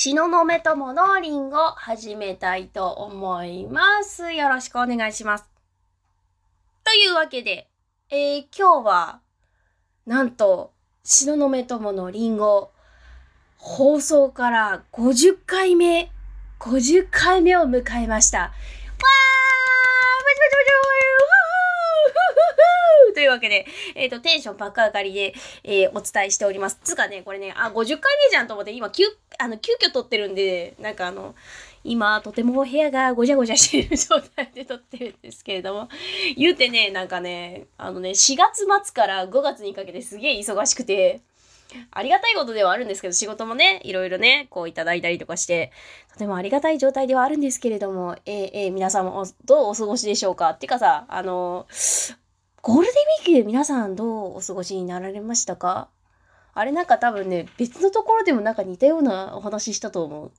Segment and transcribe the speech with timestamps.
[0.00, 4.30] 東雲友のリンゴ始めたいと思います。
[4.32, 5.44] よろしくお願いします。
[6.84, 7.68] というわけで、
[8.08, 9.20] えー今日は、
[10.06, 10.72] なんと、
[11.02, 12.70] 東雲友のリンゴ、
[13.56, 16.12] 放送から50回目、
[16.60, 18.38] 50回目を迎えました。
[18.38, 18.62] わーパチ
[19.02, 21.47] パチパチパチ
[23.14, 25.34] というわけで、えっ、と、テンション爆上がりで、
[25.64, 26.78] えーお伝えしております。
[26.84, 29.04] つかね、これね、あ、50回目じゃんと思って、今、急、
[29.38, 31.34] あの、急遽撮ってるんで、なんかあの、
[31.84, 35.88] 今、とても部屋がごちゃごちゃしている状態で撮ってるんですけれども、
[36.36, 41.20] 言うてね、なんかね、あのね、4月末から5月にかけてすげえ忙しくて、
[41.90, 45.72] ありがたいことではあるんですけど、仕事もね、いろいろね、こういただいたりとかして、
[46.12, 50.50] とてもありがたい状態ではあるんですけれども、えーえー皆さんもどうお過ごしでしょうか？
[50.50, 51.66] っていうかさ、あの、
[52.62, 55.88] ゴールデンウィークで皆さんどうお過ごしになられましたか？
[56.54, 60.32] あれなんか多分ね、別のところでもなんか似たようなお話したと思う。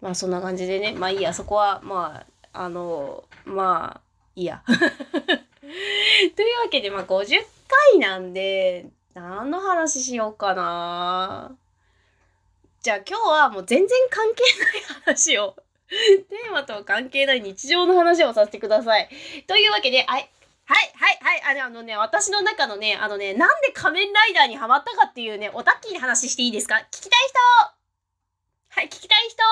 [0.00, 4.00] まあそんな感じでね、まあいいや、そこは、まあ、あの、まあ、
[4.36, 4.62] いいや。
[4.68, 7.44] というわけで、まあ50
[7.92, 11.56] 回なんで、何の話しようかな。
[12.82, 15.56] じゃあ今日はもう全然関係ない話を、
[15.88, 19.08] テーマとは関係ない日常の話をさせてください。
[19.46, 20.30] というわけで、はい、
[20.64, 26.74] はい、はい、はい、あのあのね、私の中のね、あのね、なんで仮面ライダーにハマったかっていうね、おたっきーに話していいですか？
[26.74, 27.74] 聞きたい人
[28.70, 29.42] はい、聞きたい人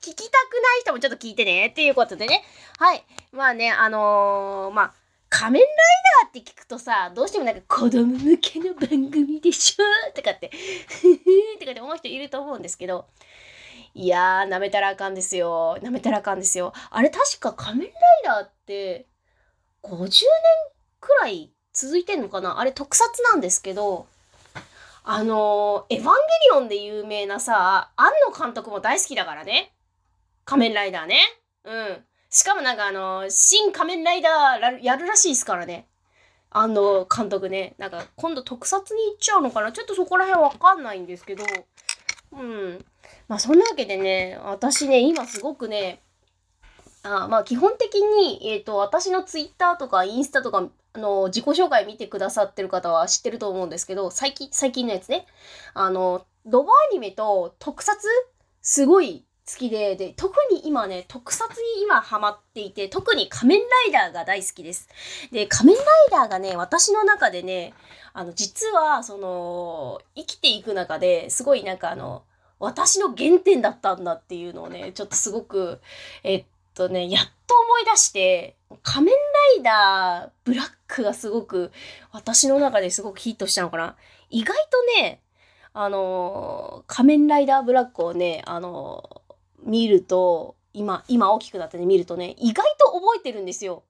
[0.00, 1.68] 聞きたくない人もちょっと聞いてね。
[1.68, 2.44] っていうことでね。
[2.78, 3.04] はい。
[3.30, 4.94] まあね、あのーまあ、
[5.30, 5.70] 仮面ライ
[6.22, 10.50] ダーって聞くとさ、どうしてもなんか子供向けの番組でしょとかって、
[10.88, 13.06] ふふとかって思う人いると思うんですけど、
[13.94, 15.78] いやー、舐めたらあかんですよ。
[15.82, 16.72] 舐めたらあかんですよ。
[16.90, 19.06] あれ確か仮面ライダーって、
[19.82, 20.18] 50年
[21.00, 22.58] くらい続いてんのかな？
[22.58, 24.06] あれ特撮なんですけど、
[25.04, 26.10] あのーエヴァンゲ
[26.52, 29.72] リオンで有名なさ、庵野監督も大好きだからね。
[30.44, 31.20] 仮面ライダーね。
[31.64, 32.04] うん。
[32.30, 35.86] しかもなんかあの新仮面ライダーやるらしいですからね。
[36.50, 37.74] 庵野監督ね。
[37.78, 39.72] なんか今度特撮に行っちゃうのかな？
[39.72, 41.44] ちょっとそこら辺わかんないんですけど。
[42.32, 42.84] うん。
[43.28, 46.00] まあそんなわけでね、私ね、今すごくね、
[47.02, 55.26] あまあ基本的に、えっ、と、私のツイッターとかインスタとか、あの、自己紹介見てくださってる方は知ってると思うんですけど、最近、最近のやつね。
[55.74, 57.98] あの、ロボアニメと特撮
[58.62, 64.88] すごい好きで、で、特に今ね、特撮に今ハマっていて、特に仮面ライダーが大好きです。
[65.32, 67.72] で、仮面ライダーがね、私の中でね、
[68.12, 72.24] あの、実は、その、生きていく中ですごいなんかあの、
[72.58, 75.80] 私の原点だったんだっていうのをね、ちょっとすごく、
[76.24, 76.44] えっ
[76.74, 81.72] とね、やっと思い出して、仮面ライダーブラックがすごく、
[82.12, 83.96] 私の中ですごくヒットしたのかな。
[84.28, 85.22] 意外とね、
[85.72, 89.17] あの仮面ライダーブラックをね、あの
[89.62, 93.84] 見ると、今、今大きくなってね、見るとね、意外と覚えてるんですよ。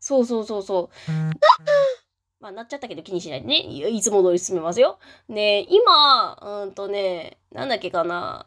[0.00, 1.12] そうそうそうそう。
[2.40, 3.56] まあ、なっちゃったけど気にしないでね。
[3.56, 4.98] いいつも通り進めますよ。
[5.30, 8.46] で、今、うんとね、なんだっけかな。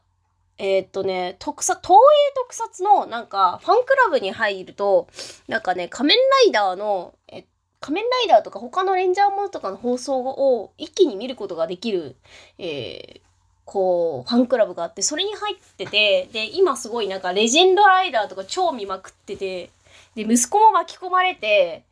[0.59, 5.07] えーっとね、特撮、東映特撮のなんかファンクラブに入ると、
[5.47, 7.45] なんかね、仮面ライダーの、え
[7.79, 12.17] 仮面ライダーとか他のレンジャーものとかの放送を一気に見ることができる、
[12.57, 13.26] えー
[13.67, 19.69] こう、ファンクラブがあって、それに入ってて、で、今すごいなんかレジェンドライダーとか超見まくってて、
[20.15, 21.83] で、息子も巻き込まれて、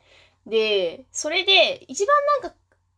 [0.48, 2.56] で、それで、一番なんか、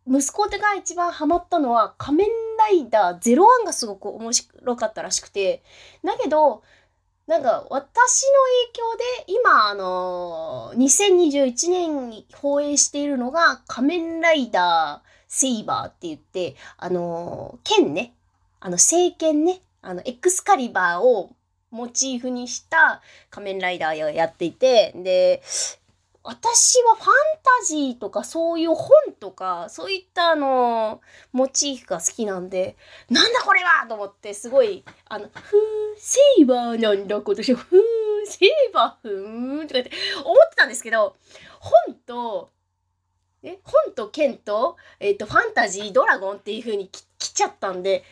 [0.07, 2.27] 息子が一番ハマったのは、仮面
[2.59, 5.63] ライダー01がすごく面白かったらしくて、
[6.03, 6.61] だけど、
[7.25, 8.31] なんか私の
[9.25, 18.13] 影響で今あの2021年に放映しているのが仮面ライダーセイバーって言ってあの剣ね。
[18.59, 21.31] あの聖剣ねあのエクスカリバーを
[21.69, 25.41] モチーフにした仮面ライダーをやっていてで
[26.23, 27.07] 私はファン
[27.61, 30.99] タジーとかそういう本とかそういったあの
[31.31, 32.75] モチーフが好きなんで
[33.09, 35.59] なんだこれはと思ってすごいあの「ふー
[35.97, 37.53] セイバーなんだ今年。
[37.53, 37.79] ふー
[38.25, 39.91] セイバーふーん」とかって
[40.25, 41.15] 思ってたんですけど
[41.61, 42.49] 本と
[43.43, 48.03] え本と剣と,、えっとファンタジードラゴンっていう風に来ちゃったんで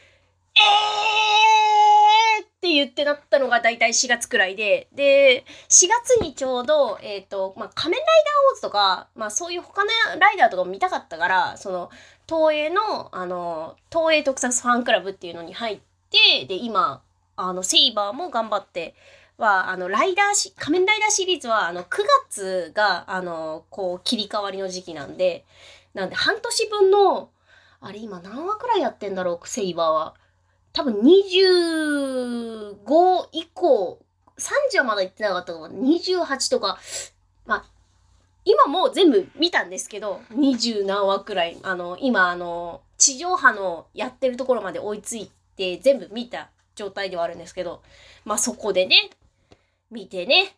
[0.57, 11.89] えーって言ってなったのが大体4月くらいで、で、4月にちょうど、えっ、と、まあ、仮面ライダーウォーズとか、まあ、そういう他のライダーとかも見たかったから、その、
[12.27, 15.79] 東映の、あの、東映特撮ファンクラブっていうのに入っ
[16.09, 17.03] て、で、今、
[17.35, 18.95] あの、セイバーも頑張って、
[19.37, 21.87] は、あの、ライダーし、仮面ライダーシリーズは、あの、9
[22.29, 25.45] 月が、あの、こう、切り替わりの時期なんで、
[25.93, 27.29] なんで、半年分の、
[27.81, 30.15] あれ今何話くらいやってんだろう、セイバーは。
[30.75, 32.75] 多分25
[33.31, 33.97] 以降、
[34.37, 35.69] 30はまだ行ってなかったかも。
[35.69, 36.77] 28とか、
[37.45, 37.65] まあ、
[38.43, 47.81] 今も全部見たんですけど、20何話くらい、あの、今、あの、地上波のやってるところまで追いついて、全部見た状態ではあるんですけど、
[48.25, 49.11] まあそこでね、
[49.89, 50.57] 見てね、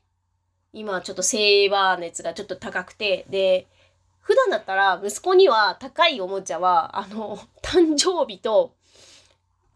[0.73, 3.67] 今ちょっとセーバー熱がちょっと高くて、で、
[4.19, 8.73] 普段だったら息子には高いおもちゃは、あの、誕生日と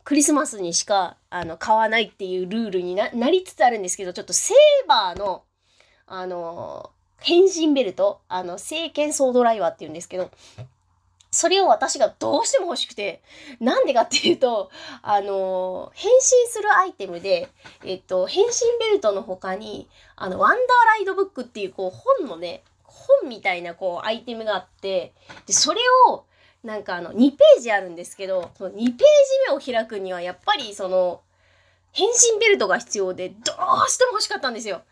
[0.03, 5.43] クリスマスにしかあの買わないっていうルールになりつつあるんですけど、ちょっとセーバーの、
[6.07, 10.31] あの、変身ベルト、あの、聖剣ソードライバーって言うんですけど、
[11.33, 13.21] それを私がどうしても欲しくて、
[13.61, 14.69] なんでかっていうと、
[15.01, 17.47] あの、変身するアイテムで、
[17.85, 19.87] えっと、変身ベルトの他に、
[20.17, 20.57] あの、ワンダー
[20.87, 25.13] ライドブックっていう、こう、本のね、本みたいな、こう、アイテムがあって、
[25.45, 26.25] で、それを、
[26.63, 28.95] なんかあの、2ページあるんですけど、その2ページ
[29.47, 31.21] 目を開くには、やっぱりその、
[31.91, 34.83] 変身ベルトが必要で、どうしても欲しかったんですよ。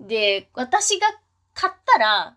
[0.00, 1.06] で、私が
[1.54, 2.36] 買ったら、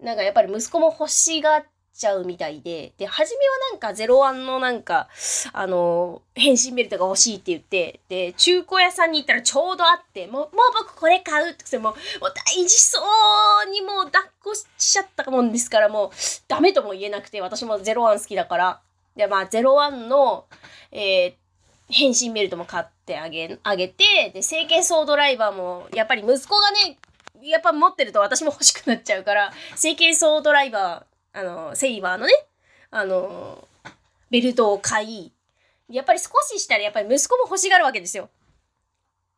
[0.00, 1.64] なんかやっぱり息子も欲しがっ
[1.98, 5.08] ちゃうみたいで、で、初めはなんか01のなんか、
[5.52, 13.00] あの、変身ベルトが欲しいって言って、で、中古屋さんに行ったらちょうどあって、もう、もう僕これ買うってもう、もう大事そ
[13.66, 16.10] うにもう抱っこしちゃったもんですから、もう
[16.46, 18.80] ダメとも言えなくて、私も01好きだから。
[19.16, 20.46] で、まあ01の、
[20.92, 21.34] えー、
[21.90, 26.98] 変身ベルトも買ってあげ、あげて、で、聖剣ソードライバーも、やっぱり息子がね、
[27.42, 32.32] やっぱ持ってると私も欲しくなっちゃうから、聖剣ソードライバー、あの、セイバーのね、
[32.90, 33.68] あの、
[34.28, 35.32] ベルトを買い、
[35.88, 38.28] やっぱり少ししたらやっぱり息子も欲しがるわけですよ。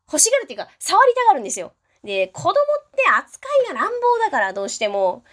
[0.07, 1.73] 欲しがるっていうか、触りたがるんですよ。
[2.03, 2.55] で、子供っ
[2.95, 5.23] て扱いが乱暴だからどうしても、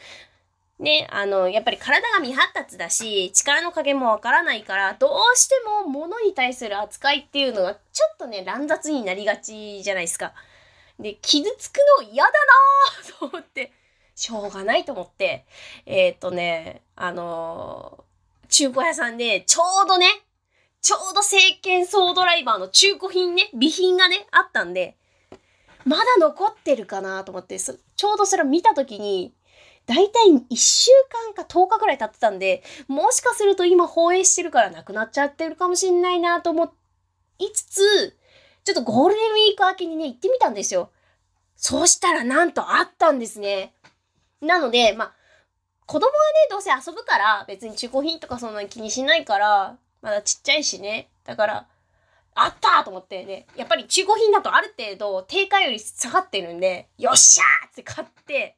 [0.79, 10.35] ね、あの、やっぱり体が未発達だし、力の加減もわからないから、どうしても物に対する扱いっていうのがちょっとね、乱雑になりがちじゃないですか。
[11.01, 13.73] で、傷つくの嫌だなぁと思って、
[14.19, 15.47] しょうがないと思って、
[15.87, 20.07] えー、っとね、あのー、中古屋さんで、ちょうどね、
[20.81, 24.97] ちょうど聖剣ソードライバーの中古品ね、備品がね、あったんで、
[25.85, 29.33] まだ残ってるかなと思って、ちょうどそれを見たときに、
[29.87, 36.73] だいたい1週間か10日くらい経ってたんで、もしかすると今放映してるからなくなっちゃってるかもしんないなと思
[37.39, 38.17] いつつ、
[38.65, 40.91] ちょっとゴールデンウィーク明けにね、行ってみたんですよ。
[41.61, 43.75] そうしたらなんとあったんですね。
[44.41, 45.13] なので、まあ、
[45.87, 46.15] 子供がね、
[46.51, 51.09] どうせ遊ぶから、別に中古品とかそんなに気にしないから、まだちっちゃいしね。
[51.25, 51.67] だから、
[52.35, 58.57] あったと思ってね、やっぱり中古品だとある程度定価より下がってるんで、よっしゃーって買って、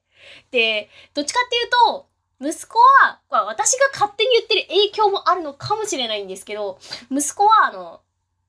[0.50, 2.06] で、どっちかっていうと、
[2.40, 6.78] 息子は、まあ、私が勝手に言ってる影響もあるのかもしれないんですけど、
[7.10, 8.00] 息子はあの、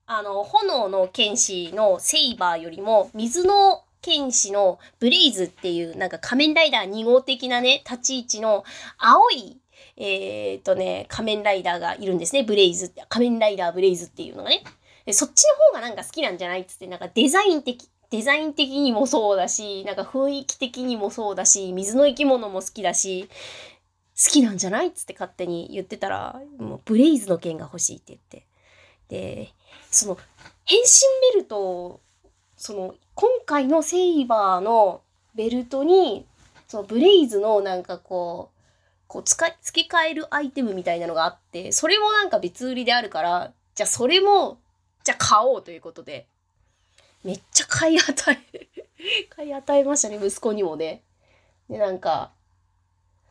[0.06, 8.64] あの、炎の剣士のセイバーよりも、水の剣士のブレイズっていうなんか仮面ライダー2号的なね、立ち位置の
[8.98, 9.58] 青い、
[9.96, 12.42] えー、っとね、仮面ライダーがいるんですね。
[12.42, 13.04] ブレイズって。
[13.08, 14.64] 仮面ライダーブレイズっていうのがね。
[15.06, 23.28] でそっちの方がなんか好きなんじゃないっつって、なんかデザイン的、デザイン的にもそうだし、なんか雰囲気的にもそうだし、水の生き物も好きだし、
[24.14, 28.46] 好きなんじゃないっつって勝手に言ってたら、もうブレイズの剣が欲しいって言って。
[29.08, 29.52] で、
[29.90, 30.18] その、
[30.64, 30.86] 変身
[31.34, 32.00] ベルト
[32.62, 35.00] その、今回のセイバーの
[35.34, 36.24] ベルトに、
[36.68, 38.60] そのブレイズのなんかこう、
[39.08, 44.60] こう使い、付け替えるアイテムみたいなのがあって、それもなんか別売りであるから、じゃあそれも、
[45.02, 46.28] じゃあ買おうということで、
[47.24, 48.68] めっちゃ買い与え、
[49.28, 51.02] 買い与えましたね、息子にもね。
[51.68, 52.30] で、なんか、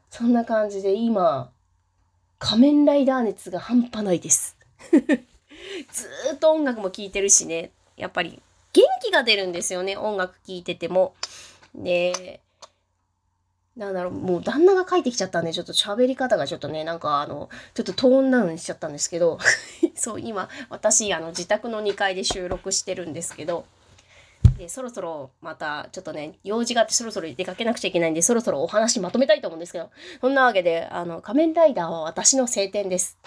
[0.09, 1.53] そんな感じで今、
[2.37, 4.57] 仮面ライダー熱が半端ないです。
[4.91, 8.41] ずっと音楽も聴いてるしね、やっぱり
[9.01, 11.15] 気が出るんですよね、音楽聴いてても。
[11.75, 12.41] で、
[13.75, 19.39] なんだろう、もう旦那が帰ってきちゃったんで、ちょっと喋り方がちょっとね、なんかあの、ちょっとトーンダウンしちゃったんですけど、
[19.95, 23.65] そう、今、私、あの、自宅の2階で収録してるんですけど、
[24.57, 29.89] で、そろそろまた、ちょっとね、用事があってそろそろ出かけなくちゃいけないんで、そろそろお話まとめたいと思うんですけど、
[30.19, 33.17] そんなわけで、あの、仮面ライダーは私の晴天です。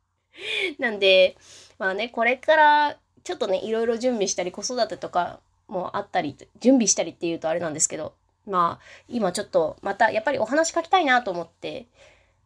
[0.78, 1.36] なんで、
[1.78, 2.98] まあね、これから
[3.28, 8.14] ちょっとね、いろいろ準備したり、子育てとかもあったり、準備したりっていうとあれなんですけど、
[8.46, 11.88] まあ、今ちょっとまたやっぱりお話書きたいなと思って、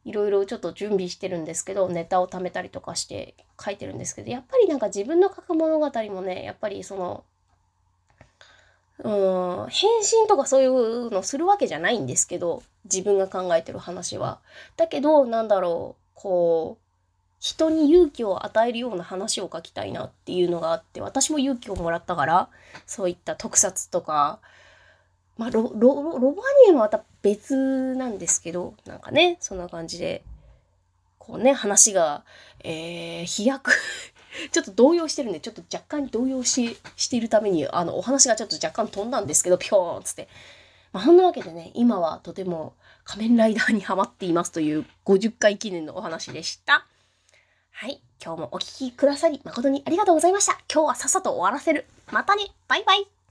[0.05, 7.23] いろいろちょっと準備してるんですけど、ネタを貯めたりとかして書いてるんですけど、やっぱりなんか自分の書く物語もね、やっぱりその、
[9.05, 14.41] うん、返信とかそういうのするわけじゃないんですけど、自分が考えてる話は。
[14.77, 16.82] だけど、なんだろう、こう、
[17.43, 22.49] 人に勇気を与えるような話を書きたいなっていうのがあって、私も勇気をもらったから、
[22.87, 24.39] そういった特撮とか、
[25.37, 26.33] まあ、ロ、ロ、ロボア
[26.67, 30.23] ニメもまた別なんですけど、なんかね、そんな感じで、
[31.19, 32.23] こうね、話が、
[32.63, 33.73] えー、飛躍
[34.53, 40.29] ちょっと動揺してるんで、ちょっと若干動揺し、しているために、あの、お話がちょっと若干飛んだんですけど、ぴょーんつって。
[40.93, 46.87] まあ、そんなわけでね、今はとても仮面ライダーにハマっていますという50回記念のお話でした。
[47.73, 48.00] はい。
[48.25, 50.52] 今日もお聴きくださり誠にありがとうございました。
[50.73, 51.87] 今日はさっさと終わらせる。
[52.12, 53.22] またねバイバイ